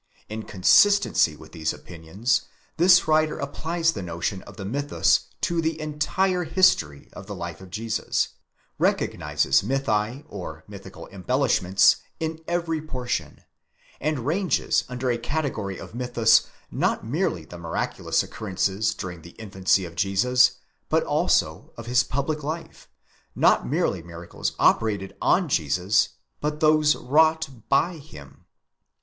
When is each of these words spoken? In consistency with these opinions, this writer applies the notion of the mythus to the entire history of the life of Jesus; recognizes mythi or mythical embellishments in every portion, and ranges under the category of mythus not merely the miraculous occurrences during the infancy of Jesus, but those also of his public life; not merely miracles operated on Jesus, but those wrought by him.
In 0.29 0.41
consistency 0.41 1.35
with 1.35 1.51
these 1.51 1.73
opinions, 1.73 2.41
this 2.77 3.07
writer 3.07 3.37
applies 3.37 3.91
the 3.91 4.01
notion 4.01 4.41
of 4.41 4.57
the 4.57 4.65
mythus 4.65 5.25
to 5.41 5.61
the 5.61 5.79
entire 5.79 6.43
history 6.43 7.07
of 7.13 7.27
the 7.27 7.35
life 7.35 7.61
of 7.61 7.69
Jesus; 7.69 8.29
recognizes 8.79 9.61
mythi 9.61 10.25
or 10.27 10.63
mythical 10.67 11.07
embellishments 11.09 11.97
in 12.19 12.39
every 12.47 12.81
portion, 12.81 13.41
and 13.99 14.25
ranges 14.25 14.85
under 14.89 15.09
the 15.11 15.19
category 15.19 15.77
of 15.77 15.93
mythus 15.93 16.47
not 16.71 17.05
merely 17.05 17.45
the 17.45 17.59
miraculous 17.59 18.23
occurrences 18.23 18.95
during 18.95 19.21
the 19.21 19.35
infancy 19.37 19.85
of 19.85 19.93
Jesus, 19.93 20.53
but 20.89 21.01
those 21.03 21.09
also 21.09 21.73
of 21.77 21.85
his 21.85 22.01
public 22.01 22.41
life; 22.41 22.89
not 23.35 23.67
merely 23.67 24.01
miracles 24.01 24.53
operated 24.57 25.15
on 25.21 25.47
Jesus, 25.47 26.09
but 26.39 26.59
those 26.59 26.95
wrought 26.95 27.47
by 27.69 27.97
him. 27.97 28.45